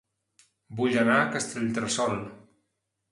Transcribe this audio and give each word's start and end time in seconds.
Vull 0.79 0.95
anar 1.01 1.17
a 1.17 1.27
Castellterçol 1.35 2.17